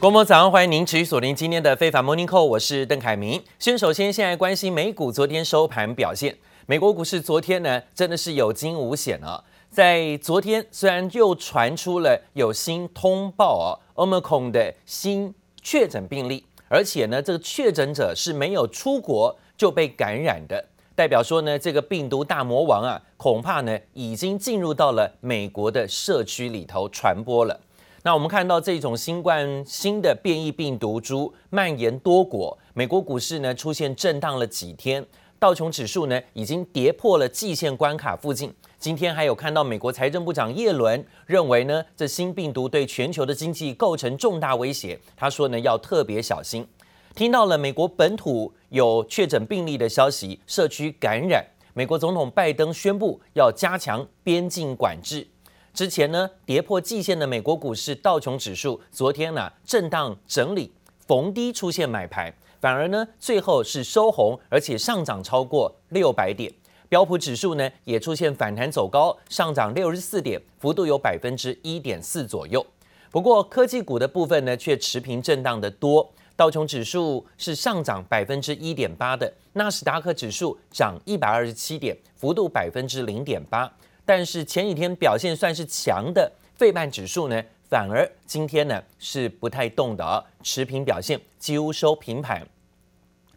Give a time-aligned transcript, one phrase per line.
[0.00, 3.38] 国母早上，欢迎您持续锁定今天的非凡 Morning Call，我是邓凯明。
[3.58, 6.34] 先首先现在关心美股昨天收盘表现，
[6.64, 9.44] 美国股市昨天呢真的是有惊无险啊。
[9.68, 13.68] 在昨天虽然又传出了有新通报哦
[14.02, 20.64] ，Omicron 的新确诊病例，而且呢这个确诊者是没有出国就被感染的，
[20.94, 27.60] 代表说呢这个病毒大魔王啊恐怕呢已经进入到了美国的社区里头传播了。
[28.02, 35.04] 那我们看到这种新冠新的变异病毒株蔓延多国，美国股市呢出现震荡了几天，
[35.38, 38.50] 道琼指数呢已经跌破了季线关卡附近。
[38.78, 46.66] 今天还有看到美国财政部长耶伦认为呢，这新病毒对全球的经济构成重大威胁，他说呢要特别小心。
[47.14, 51.44] 听到了美国本土有确诊病例的消息，社区感染，
[51.74, 55.26] 美国总统拜登宣布要加强边境管制。
[55.72, 60.72] 之前呢，跌破季线的美国股市道琼指数，昨天呢、震荡整理，
[61.06, 66.52] 逢低出现买盘，反而呢最后是收红，而且上涨超过六百点。
[66.88, 72.66] 标普指数呢也出现反弹走高，上涨六十四点，幅度有百分之一点四左右。
[73.12, 83.72] 不过科技股的部分呢却持平震荡的多，道琼指数是上涨百分之一点八的，纳斯达克指数涨一百二十七点，幅度百分之零点八。
[84.12, 92.44] 但是前几天表现算是强的费半指数呢，反而今天呢是不太动的，持平表现，几乎收平盘。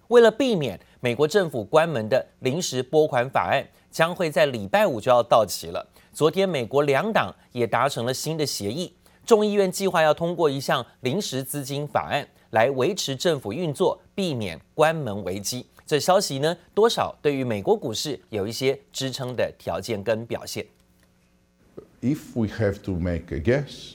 [0.08, 8.92] 为了避免美国政府关门的临时拨款法案将会在礼拜五就要到期了，昨天美国两党也达成了新的协议，
[9.24, 15.68] 众议院计划要通过一项临时资金法案来维持政府运作，避免关门危机。
[15.87, 20.67] 这消息呢，多少对于美国股市有一些支撑的条件跟表现。
[22.01, 23.95] If we have to make a guess,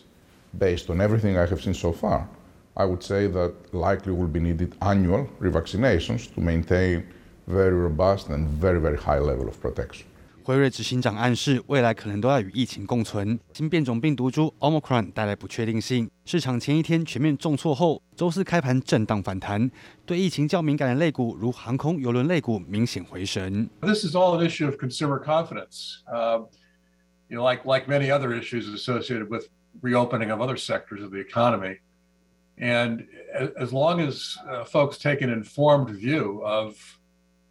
[0.59, 2.27] based on everything I have seen so far,
[2.73, 7.03] I would say that likely will be needed annual revaccinations to maintain
[7.45, 10.06] very robust and very, very high level of protection.
[10.47, 13.39] 辉瑞执行长暗示，未来可能都要与疫情共存。
[13.53, 19.71] 新变种病毒株 Omicron 带来不确定性，市场前一天全面重挫后，周四开盘震荡反弹。
[20.05, 23.69] 对疫情较敏感的类股，如航空、邮轮类股明显回神。
[23.79, 26.01] This is all an issue of consumer confidence.
[26.05, 26.45] Uh,
[27.29, 29.47] you know, like like many other issues associated with
[29.81, 31.77] reopening of other sectors of the economy.
[32.57, 33.07] And
[33.57, 36.75] as long as uh, folks take an informed view of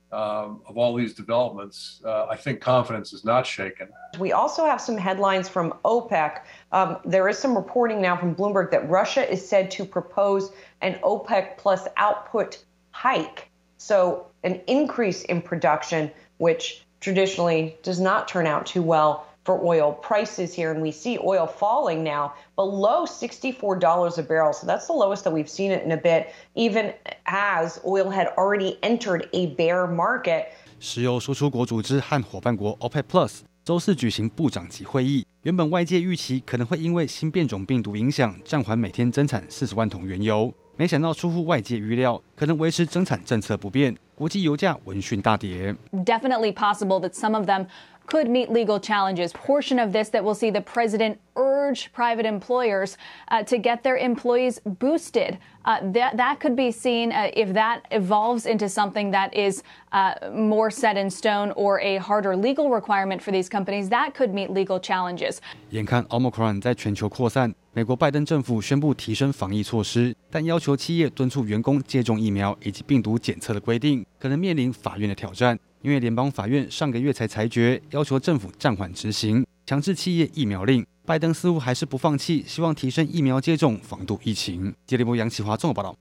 [0.10, 3.90] um, of all these developments, uh, I think confidence is not shaken.
[4.18, 6.44] We also have some headlines from OPEC.
[6.72, 10.52] Um, there is some reporting now from Bloomberg that Russia is said to propose
[10.82, 13.50] an OPEC plus output hike.
[13.78, 19.93] So, an increase in production, which traditionally does not turn out too well for oil
[19.93, 24.53] prices here, and we see oil falling now below $64 a barrel.
[24.53, 26.93] So that's the lowest that we've seen it in a bit, even
[27.27, 30.47] as oil had already entered a bear market.
[30.79, 45.77] 石油输出国组织和伙伴国 OPEC Plus 周四举行部长级会议，原本外界预期可能会因为新变种病毒影响暂缓每天增产四十万桶原油，没想到出乎外界预料，可能维持增产政策不变，国际油价闻讯大跌。
[45.93, 47.67] Definitely possible that some of them
[48.07, 49.33] could meet legal challenges.
[49.33, 52.99] Portion of this that we'll see the president urge private employers
[53.29, 55.39] uh, to get their employees boosted.
[55.65, 59.63] Uh, that, that could be seen uh, if that evolves into something that is
[59.93, 64.35] uh, more set in stone or a harder legal requirement for these companies, that could
[64.35, 65.41] meet legal challenges.
[65.71, 75.59] 眼看 Omicron 在全球扩散，美国拜登政府宣布提升防疫措施，但要求企业敦促员工接种疫苗以及病毒检测的规定，可能面临法院的挑战。
[75.88, 84.76] 因为联邦法院上个月才裁决，要求政府暂缓执行强制企业疫苗令，拜登似乎还是不放弃，希望提升疫苗接种，防堵疫情。
[84.86, 85.96] 接力波杨启华综合报道。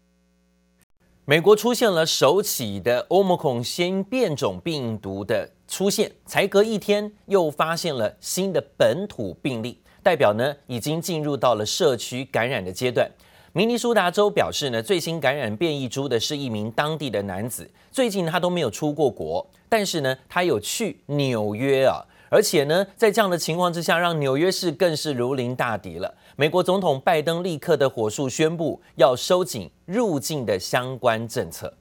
[1.24, 13.08] 美国出现了首起的欧盟孔新变种病毒的出现，才隔一天又发现了新的本土病例，代表呢已经进入到了社区感染的阶段。
[13.56, 26.14] 明尼苏达州表示呢，最新感染变异株的是一名当地的男子，最近他都没有出过国，但是呢，他有去纽约啊，而且呢，在这样的情况之下，让纽约市更是如临大敌了。
[26.36, 31.72] 美国总统拜登立刻的火速宣布，要收紧入境的相关政策。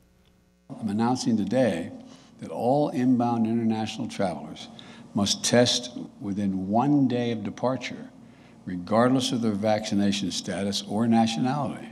[0.69, 1.89] I'm announcing today
[2.41, 4.67] that all inbound international travelers
[5.13, 5.89] must test
[6.23, 8.07] within one day of departure.
[8.66, 11.88] regardless of their vaccination status or nationality.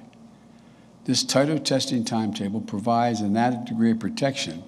[1.04, 4.62] This tighter testing timetable provides an added degree of protection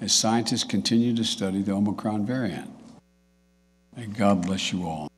[0.00, 2.70] as scientists continue to study the Omicron variant.
[3.96, 5.08] May God bless you all.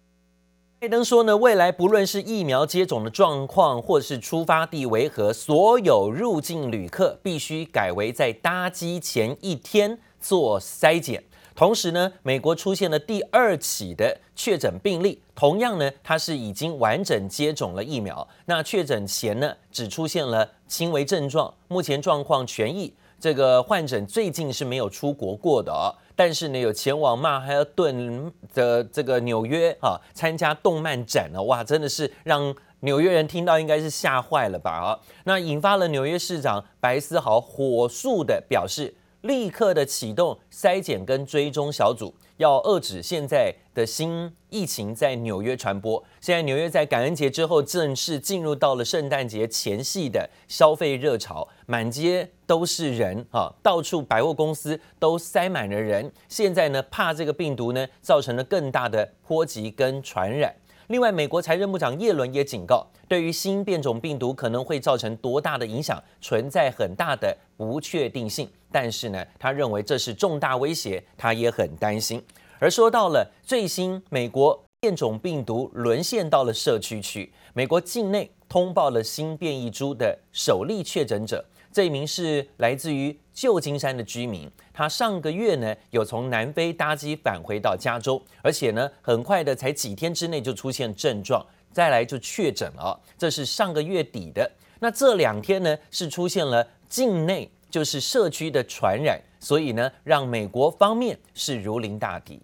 [0.81, 11.25] 拜登说呢，未来不论是疫苗接种的状况，或是出发地为何，所有入境旅客必须改为在搭机前一天做筛检。
[11.56, 18.28] 同时呢，美国出现了第二起的确诊病例，同样呢，它是已经完整接种了疫苗。
[18.46, 22.94] 那确诊前呢，只出现了轻微症状，目前状况痊愈。
[23.20, 25.94] 这个患者最近是没有出国过的哦。
[26.16, 35.00] 但是呢，有前往曼哈顿的这个纽约啊，参加动漫展呢，哇，真的是让纽约人听到应该是吓坏了吧啊！
[35.24, 42.16] 那引发了纽约市长白思豪火速的表示，立刻的启动筛检跟追踪小组。
[42.38, 46.04] 要遏止现在的新疫情在纽约传播。
[46.20, 56.12] 现在纽约在感恩节之后正式进入到了圣诞节前夕的消费热潮，满街都是人啊，到处百货公司都塞满了人。
[56.28, 60.54] 现在呢，怕这个病毒呢造成了更大的波及跟传染。
[60.88, 68.50] 另外，美国财政部长耶伦也警告，对于新变种病毒可能会造成多大的影响，存在很大的不确定性。
[68.70, 72.22] 但是呢，他认为这是重大威胁，他也很担心。
[72.60, 81.44] 而说到了最新美国变种病毒沦陷到了社区区，美国境内通报了新变异株的首例确诊者。
[81.72, 93.00] 这一名是来自于旧金山的居民，他上个月呢有从南非搭机返回到加州，而且呢很快的才几天之内就出现症状，再来就确诊了。
[93.18, 94.50] 这是上个月底的，
[94.80, 102.40] 那这两天呢是出现了境内就是社区的传染，所以呢让美国方面是如临大敌。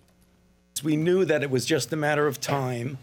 [0.81, 2.97] We knew that it was just a matter of time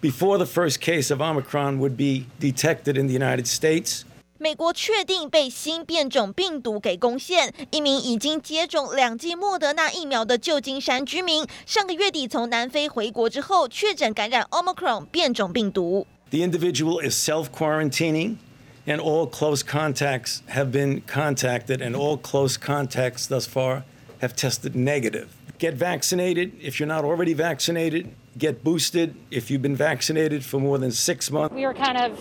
[0.00, 4.04] before the first case of Omicron would be detected in the United States.
[4.43, 7.53] 美国确定被新变种病毒给攻陷。
[7.71, 16.07] 一名已经接种两剂莫德纳疫苗的旧金山居民，上个月底从南非回国之后，确诊感染 Omicron 变种病毒。
[16.31, 18.37] The individual is self-quarantining,
[18.85, 23.83] and all close contacts have been contacted, and all close contacts thus far
[24.21, 25.27] have tested negative.
[25.57, 28.07] Get vaccinated if you're not already vaccinated.
[28.37, 31.53] Get boosted if you've been vaccinated for more than six months.
[31.53, 32.17] We were kind of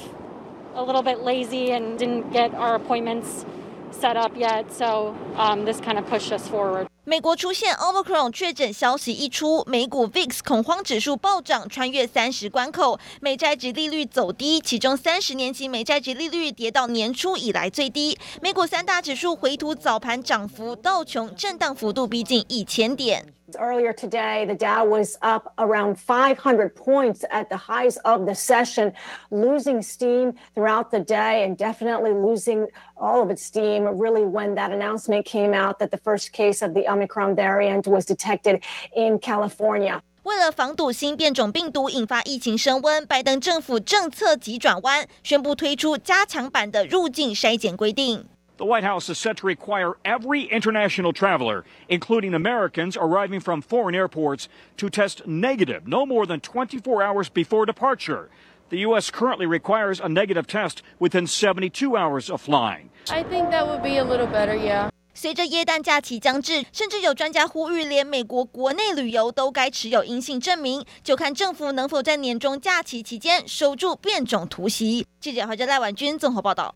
[0.75, 3.46] a little bit lazy and didn't get our appointments
[3.92, 6.88] set up yet, so um, this kind of pushed us forward.
[7.06, 18.18] 美国出现 Omicron 确诊消息一出，美股 VIX 恐慌指数暴涨，穿越三十关口，美债值利率走低，其中三十年期美债值利率跌到年初以来最低。
[18.42, 23.34] 美股三大指数回吐早盘涨幅，道琼震荡幅度逼近一千点。
[23.59, 28.93] Earlier today, the Dow was up around 500 points at the highs of the session,
[29.31, 32.67] losing steam throughout the day and definitely losing
[32.97, 36.75] all of its steam really when that announcement came out that the first case of
[36.75, 38.62] the Omicron variant was detected
[38.94, 40.03] in California.
[40.25, 48.29] 为了防堵新变种病毒引发疫情升温，拜登政府政策急转弯，宣布推出加强版的入境筛检规定。
[48.56, 53.94] The White House is set to require every international traveler, including Americans arriving from foreign
[53.94, 54.49] airports,
[54.79, 58.29] to test negative no more than 24 hours before departure.
[58.70, 59.11] The U.S.
[59.11, 62.91] currently requires a negative test within 72 hours of flying.
[63.09, 64.91] I think that would be a little better, yeah.
[65.15, 75.06] 随着耶诞假期将至，甚至有专家呼吁，连美国国内旅游都该持有阴性证明，就看政府能否在年终假期期间守住变种突袭。
[75.20, 76.75] 记者华哲赖婉君综合报道。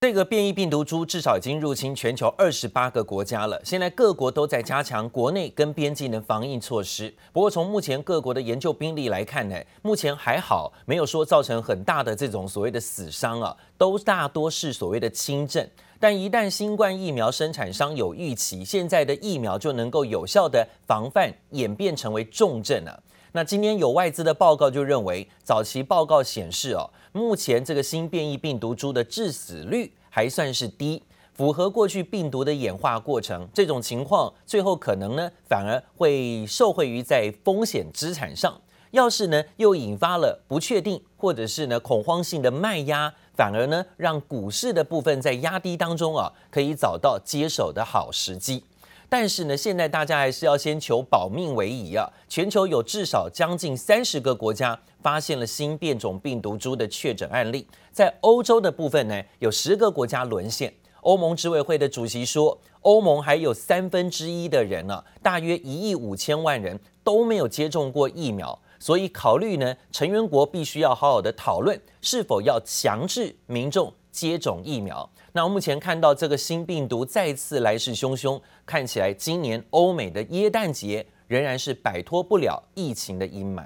[0.00, 3.60] 这个变异病毒株至少已经入侵全球二十八个国家了。
[3.64, 7.12] 现在各国都在加强国内跟边境的防疫措施。
[7.32, 15.68] 不过从目前各国的研究病例来看呢，目前还好，没有说造成很大的这种所谓的死伤啊，都大多是所谓的轻症。
[15.98, 23.02] 但一旦新冠疫苗生产商有预期，现在的疫苗就能够有效的防范演变成为重症了。
[23.32, 26.90] 那今天有外资的报告就认为，早期报告显示哦。
[27.12, 31.02] 目前这个新变异病毒株的致死率还算是低，
[31.34, 33.46] 符合过去病毒的演化过程。
[33.52, 38.58] 这种情况最后可能呢，反而会受惠于在风险资产上。
[38.92, 48.64] 要是呢，又引发了不确定或者是呢恐慌性的卖压，反而呢让股市的部分在压低当中啊，可以找到接手的好时机。
[49.10, 52.06] 但是呢，现在大家还是要先求保命为宜啊！
[52.28, 60.72] 全球有至少将近三十个国家发现了新变种病毒株的确诊案例，在欧洲的部分呢，有十个国家沦陷。
[61.02, 75.08] 欧盟执委会的主席说，欧盟还有三分之一的人呢、啊，大约一亿五千万人都没有接种过疫苗，所以考虑呢，成员国必须要好好的讨论是否要强制民众接种疫苗。
[75.32, 83.62] 那目前看到这个新病毒再次来势汹汹，看起来今年欧美的耶诞节仍然是摆脱不了疫情的阴霾。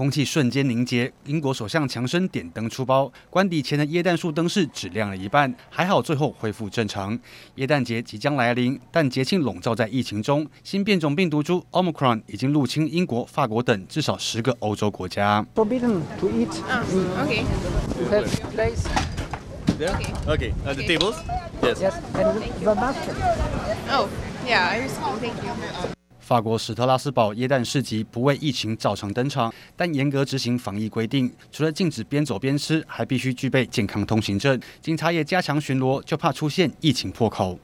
[0.00, 7.18] 空气瞬间凝结，英国首相强生点灯出包，关邸前的耶诞树灯饰只亮了一半，还好最后恢复正常。
[7.56, 15.44] 耶诞节即将来临，但节庆笼罩在疫情中，新变种病毒株 Omicron 已经入侵英国、法国等至少十个欧洲国家。
[15.54, 16.48] Forbidden to eat.
[16.48, 17.44] Oh, okay.
[18.10, 18.86] Have place.
[19.78, 20.00] Yeah.
[20.26, 20.54] Okay.
[20.64, 21.16] Uh, the tables.
[21.60, 21.78] Yes.
[21.78, 21.94] Yes.
[22.14, 23.00] And the mask.
[23.90, 24.08] Oh,
[24.46, 24.66] yeah.
[24.66, 25.20] I respond.
[25.20, 25.99] Thank you.
[26.30, 34.56] 法国史特拉斯堡耶诞市集不为疫情照常登场，但严格执行防疫规定，除了禁止边走边吃，还必须具备健康通行证。
[34.80, 37.58] 警察也加强巡逻，就怕出现疫情破口。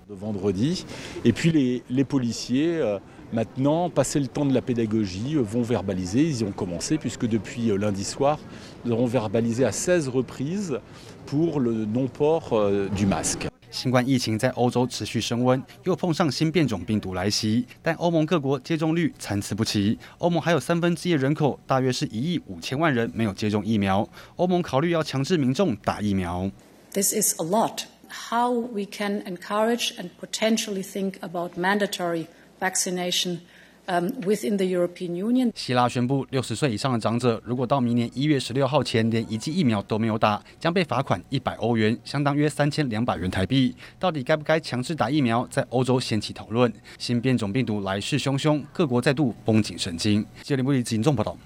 [13.77, 19.99] 新冠疫情在欧洲持续升温，又碰上新变种病毒来袭，但欧盟各国接种率参差不齐。
[20.17, 24.09] 欧盟还有三分之一人口，大约是一亿五千万人没有接种疫苗。
[24.37, 26.51] 欧盟考虑要强制民众打疫苗。
[26.95, 27.83] This is a lot.
[28.09, 32.29] How we can encourage and potentially think about mandatory
[32.59, 33.41] vaccination.
[33.87, 43.75] Within the European Union，希腊宣布，六十岁以上的长者如果到明年一月十六号前连一剂疫苗都没有打，将被罚款一百欧元，相当约三千两百元台币。
[43.99, 46.73] 到底该不该强制打疫苗，在欧洲掀起讨论。
[46.99, 50.27] 新变种病毒来势汹汹，各国再度绷紧神经。
[50.43, 51.37] 接连不离警众报道。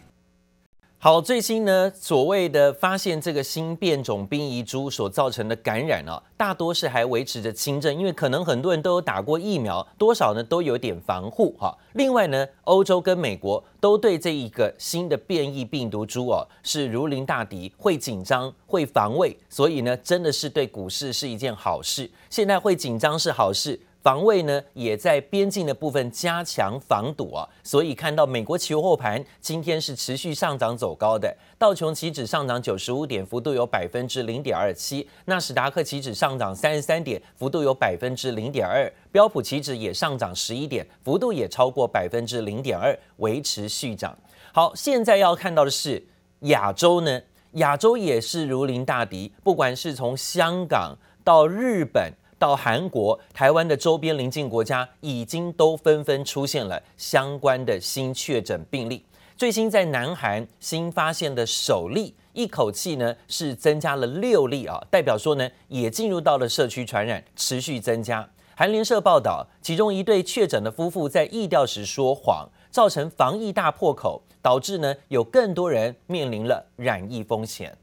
[1.03, 11.75] 好，最新呢，所谓的发现这个新变种变异株所造成的感染啊，大多是还维持着轻症，因为可能很多人都有打过疫苗，多少呢都有点防护哈。
[11.95, 22.11] 另外呢，欧洲跟美国都对这一个新的变异病毒株哦是如临大敌，会紧张，会防卫，所以呢，真的是对股市是一件好事。
[22.29, 23.81] 现在会紧张是好事。
[24.03, 44.17] 防卫呢，也在边境的部分加强防堵啊，所以看到美国期货盘今天是持续上涨走高的，道琼期指上涨九十五点，幅度有百分之零点二七；纳斯达克期指上涨三十三点，幅度有百分之零点二；标普期指也上涨十一点，幅度也超过百分之零点二，维持续涨。
[44.53, 46.03] 好，现在要看到的是
[46.41, 47.21] 亚洲呢，
[47.53, 52.11] 亚洲也是如临大敌，不管是从香港到日本。
[52.41, 59.05] 到韩国、台湾的周边邻近国家，已经都纷纷出现了相关的新确诊病例。
[59.37, 68.27] 最新在南韩新发现的首例，一口气呢是增加了六例啊，代表说呢也进入到了社区传染，持续增加。
[68.57, 77.77] 韩联社报道，其中一对确诊的夫妇在疫调时说谎，造成防疫大破口，导致呢有更多人面临了染疫风险。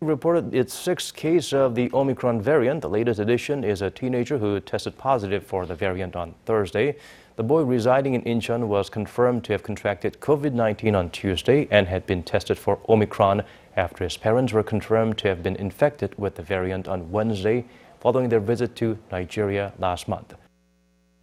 [0.00, 2.82] reported its sixth case of the Omicron variant.
[2.82, 6.96] The latest addition is a teenager who tested positive for the variant on Thursday.
[7.36, 12.04] The boy residing in Incheon was confirmed to have contracted COVID-19 on Tuesday and had
[12.04, 13.42] been tested for Omicron
[13.76, 17.64] after his parents were confirmed to have been infected with the variant on Wednesday
[18.00, 20.34] following their visit to Nigeria last month.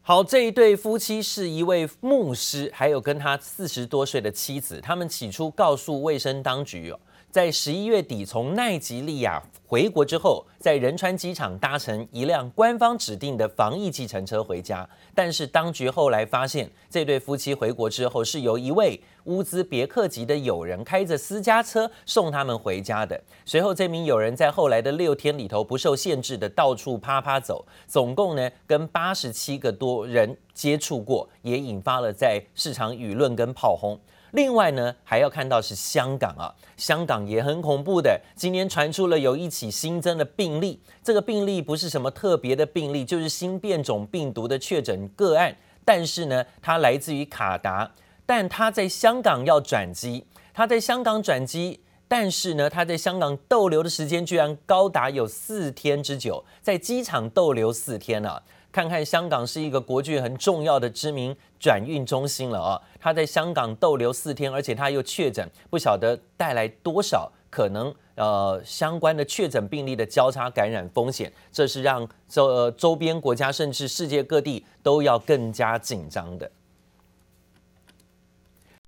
[0.02, 4.82] 好，这一对夫妻是一位牧师，还有跟他四十多岁的妻子。
[4.82, 7.00] 他们起初告诉卫生当局哦。
[7.35, 14.89] 在十一月底从奈及利亚回国之后，在仁川机场搭乘一辆官方指定的防疫计程车回家。
[15.17, 23.21] 但是当局后来发现，这对夫妻回国之后是由一位乌兹别克籍的友人开着私家车送他们回家的。
[23.45, 33.99] 随后，这名友人在后来的六天里头不受限制的到处趴趴走，总共呢跟八十七个多人接触过，也引发了在市场舆论跟炮轰。
[34.35, 38.21] 另外呢，还要看到是香港啊，香港也很恐怖的。
[38.35, 45.57] 今年传出了有一起新增的病例，这个病例不是什么特别的病例，就是新变种病毒的确诊个案。
[45.85, 47.89] 但是呢，它来自于卡达，
[48.27, 58.43] 但它在香港要转机，它在香港转机，但是呢，它在香港逗留的时间居然高达有四天之久，在机场逗留四天呢、啊。
[58.75, 62.83] 看看香港是一个国际很重要的知名转运中心了啊！
[62.99, 76.51] 他在香港逗留四天，而且他又确诊，不晓得带来多少可能呃相关的确诊病例的交叉感染风险，这是让周呃周边国家甚至世界各地都要更加紧张的。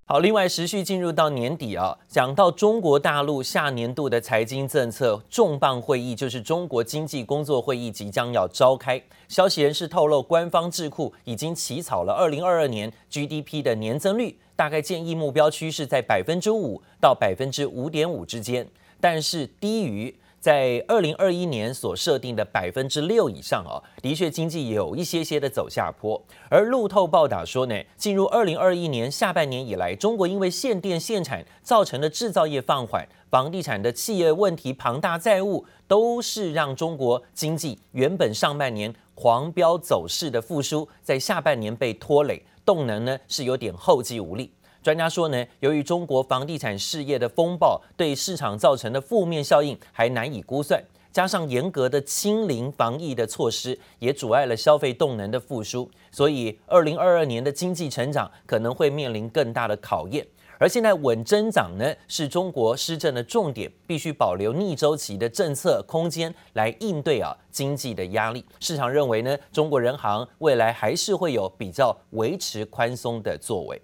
[0.09, 9.03] 好，另外持续进入到年底啊，讲到中国大陆下年度的财经政策重磅会议，就是中国经济工作会议即将要召开。
[9.27, 18.69] 消息人士透露，官方智库已经起草了二零二二年 GDP 的年增率，大概建议目标区是在百分之五到百分之五点五之间，
[19.01, 20.15] 但是低于。
[20.47, 26.23] 在二零二一年所设定的百分之六以上哦，的确经济有一些些的走下坡。
[26.49, 44.53] 而路透报道说呢，进入二零二一年下半年以来，中国因为限电限产造成的制造业放缓、房地产的企业问题、庞大债务，都是让中国经济原本上半年狂飙走势的复苏，在下半年被拖累，动能呢是有点后继无力。
[44.87, 60.25] 专家说呢，由于中国房地产事业的风暴对市场造成的负面效应还难以估算，加上严格的清零防疫的措施，也阻碍了消费动能的复苏，所以二零二二年的经济成长可能会面临更大的考验。
[60.61, 68.45] 而现在稳增长呢，是中国施政的重点，必须保留逆周期的政策空间来应对啊经济的压力。
[68.61, 73.83] 市场认为呢，中国人行未来还是会有比较维持宽松的作为。